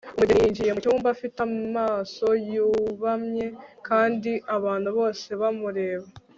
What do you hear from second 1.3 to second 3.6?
amaso yubamye